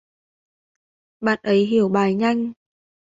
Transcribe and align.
bạn 1.21 1.39
ấy 1.43 1.65
hiểu 1.65 1.89
bài 1.89 2.13
nhanh 2.15 2.51